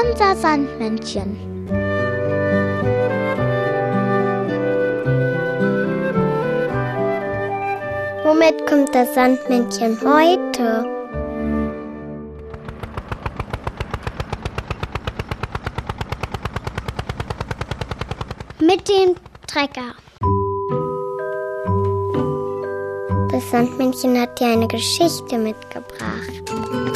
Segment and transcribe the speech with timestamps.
[0.00, 1.36] Unser Sandmännchen.
[8.22, 10.84] Womit kommt das Sandmännchen heute?
[18.60, 19.16] Mit dem
[19.48, 19.94] Trecker.
[23.32, 26.87] Das Sandmännchen hat dir eine Geschichte mitgebracht.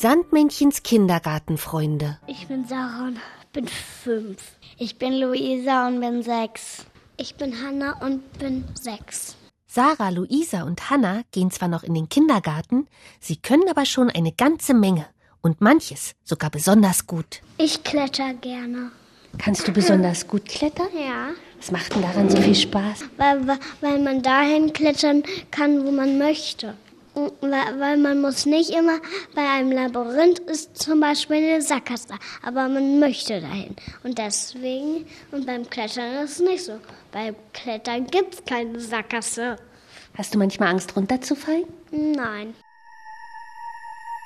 [0.00, 2.18] Sandmännchens Kindergartenfreunde.
[2.28, 3.18] Ich bin Sarah und
[3.52, 4.40] bin fünf.
[4.78, 6.86] Ich bin Luisa und bin sechs.
[7.16, 9.34] Ich bin Hanna und bin sechs.
[9.66, 12.86] Sarah, Luisa und Hanna gehen zwar noch in den Kindergarten,
[13.18, 15.04] sie können aber schon eine ganze Menge
[15.40, 17.40] und manches sogar besonders gut.
[17.56, 18.92] Ich kletter gerne.
[19.38, 20.90] Kannst du besonders gut klettern?
[20.94, 21.30] Ja.
[21.56, 23.00] Was macht denn daran so viel Spaß?
[23.16, 23.48] Weil,
[23.80, 26.74] weil man dahin klettern kann, wo man möchte.
[27.40, 29.00] Weil, man muss nicht immer
[29.34, 33.74] bei einem Labyrinth ist zum Beispiel eine Sackgasse, aber man möchte dahin.
[34.04, 36.80] Und deswegen, und beim Klettern ist es nicht so.
[37.12, 39.56] Beim Klettern gibt es keine Sackgasse.
[40.16, 41.64] Hast du manchmal Angst runterzufallen?
[41.90, 42.54] Nein.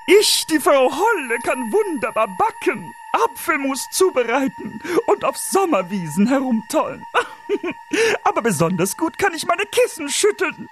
[0.06, 7.04] Ich, die Frau Holle, kann wunderbar backen, Apfelmus zubereiten und auf Sommerwiesen herumtollen.
[8.24, 10.68] Aber besonders gut kann ich meine Kissen schütteln.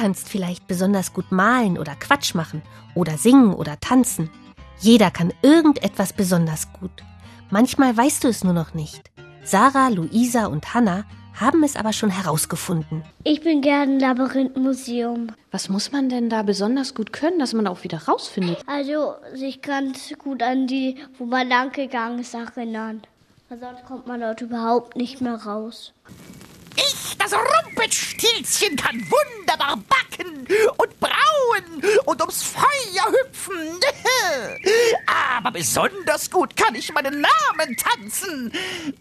[0.00, 2.62] Kannst vielleicht besonders gut malen oder Quatsch machen
[2.94, 4.30] oder singen oder tanzen.
[4.78, 7.04] Jeder kann irgendetwas besonders gut.
[7.50, 9.10] Manchmal weißt du es nur noch nicht.
[9.44, 13.02] Sarah, Luisa und Hannah haben es aber schon herausgefunden.
[13.24, 15.32] Ich bin gern im Labyrinthmuseum.
[15.50, 18.60] Was muss man denn da besonders gut können, dass man auch wieder rausfindet?
[18.66, 23.02] Also sich ganz gut an die, wo man lang gegangen ist, erinnern.
[23.50, 25.92] Weil sonst kommt man dort überhaupt nicht mehr raus.
[26.92, 30.46] Ich, das Rumpelstilzchen, kann wunderbar backen
[30.76, 33.78] und brauen und ums Feuer hüpfen.
[35.36, 38.52] Aber besonders gut kann ich meinen Namen tanzen.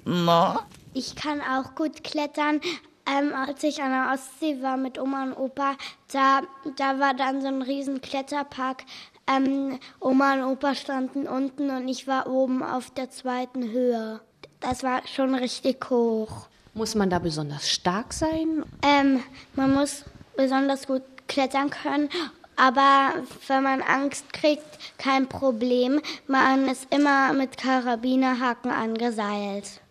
[0.06, 0.66] Na?
[0.94, 2.62] Ich kann auch gut klettern.
[3.08, 5.76] Ähm, als ich an der Ostsee war mit Oma und Opa,
[6.12, 6.42] da,
[6.76, 8.84] da war dann so ein riesen Kletterpark.
[9.28, 14.22] Ähm, Oma und Opa standen unten und ich war oben auf der zweiten Höhe.
[14.60, 16.50] Das war schon richtig hoch.
[16.80, 18.64] Muss man da besonders stark sein?
[18.84, 19.22] Ähm,
[19.54, 20.06] man muss
[20.38, 22.08] besonders gut klettern können,
[22.56, 23.16] aber
[23.48, 24.64] wenn man Angst kriegt,
[24.98, 26.00] kein Problem.
[26.28, 29.82] Man ist immer mit Karabinerhaken angeseilt.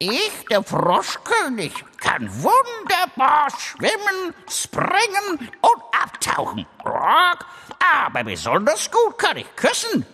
[0.00, 6.66] Ich, der Froschkönig, kann wunderbar schwimmen, springen und abtauchen.
[6.82, 10.04] Aber besonders gut kann ich küssen.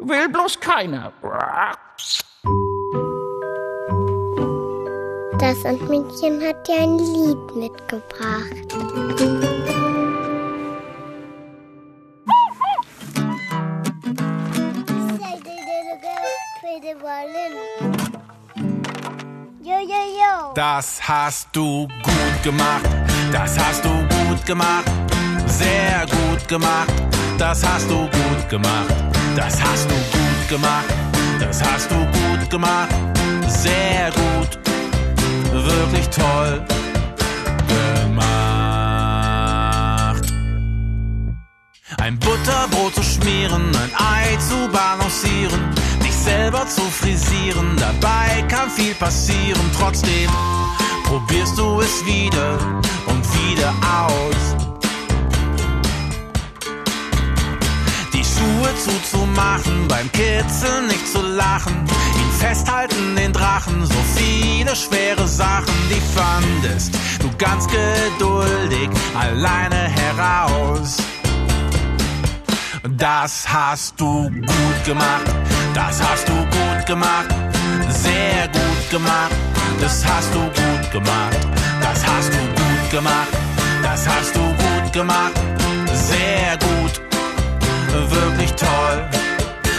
[0.00, 1.12] Will bloß keiner.
[5.38, 8.66] Das Sandmännchen hat dir ein Lied mitgebracht.
[20.54, 22.86] Das hast du gut gemacht,
[23.30, 24.84] das hast du gut gemacht,
[25.46, 26.92] sehr gut gemacht,
[27.36, 28.94] das hast du gut gemacht,
[29.36, 30.94] das hast du gut gemacht,
[31.38, 32.88] das hast du gut gemacht,
[33.46, 34.45] sehr gut,
[35.66, 36.62] wirklich toll
[37.68, 38.26] gemacht.
[41.98, 45.70] Ein Butterbrot zu schmieren, ein Ei zu balancieren,
[46.04, 50.30] dich selber zu frisieren, dabei kann viel passieren, trotzdem
[51.04, 52.58] probierst du es wieder
[53.06, 54.56] und wieder aus.
[58.12, 61.86] Die Schuhe zuzumachen, beim Kitzeln nicht zu lachen,
[62.18, 70.96] ihn festhalten, den Drachen, so viele schwere Sachen, die fandest du ganz geduldig alleine heraus.
[72.98, 75.26] Das hast du gut gemacht,
[75.74, 77.28] das hast du gut gemacht,
[77.88, 79.32] sehr gut gemacht,
[79.80, 81.38] das hast du gut gemacht,
[81.80, 83.32] das hast du gut gemacht,
[83.82, 85.32] das hast du gut gemacht,
[85.92, 87.00] sehr gut,
[88.10, 89.08] wirklich toll,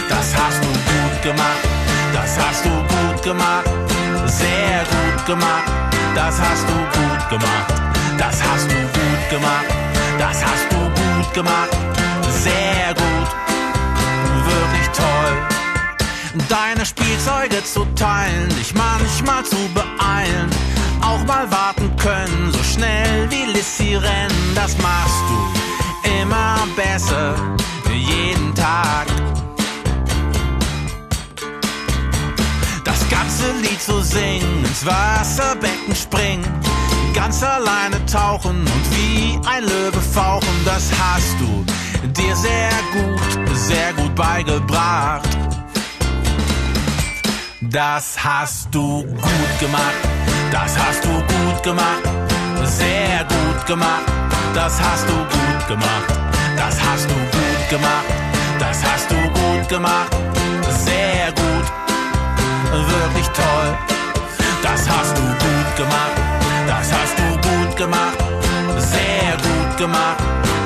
[0.08, 1.64] das hast du gut gemacht,
[2.12, 3.64] das hast du gut gemacht,
[4.28, 5.70] sehr gut gemacht,
[6.14, 7.74] das hast du gut gemacht,
[8.18, 9.66] das hast du gut gemacht,
[10.18, 11.70] das hast du gut gemacht,
[12.30, 13.28] sehr gut,
[14.46, 15.34] wirklich toll.
[16.48, 20.50] Deine Spielzeuge zu teilen, dich manchmal zu beeilen,
[21.00, 27.34] auch mal warten können, so schnell wie Lissy rennen, das machst du immer besser,
[27.90, 29.06] jeden Tag.
[33.10, 36.44] Ganze Lied zu singen, ins Wasserbecken springen,
[37.14, 41.64] ganz alleine tauchen und wie ein Löwe fauchen, das hast du
[42.08, 45.28] dir sehr gut, sehr gut beigebracht.
[47.60, 50.00] Das hast du gut gemacht,
[50.50, 52.02] das hast du gut gemacht,
[52.64, 54.06] sehr gut gemacht,
[54.54, 56.08] das hast du gut gemacht,
[56.56, 58.04] das hast du gut gemacht,
[58.58, 60.10] das hast du gut gemacht,
[65.78, 66.10] gemacht,
[66.66, 68.18] das hast du gut gemacht,
[68.78, 70.18] sehr gut gemacht,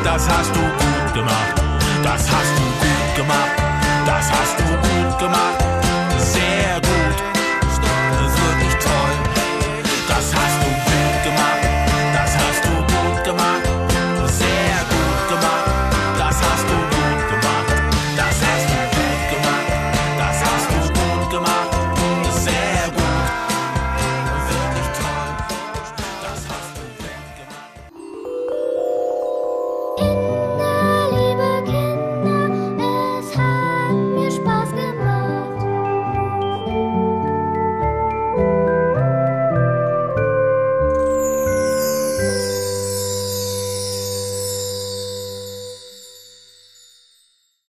[0.02, 1.54] das hast du gut gemacht,
[2.02, 3.52] das hast du gut gemacht,
[4.06, 5.71] das hast du gut gemacht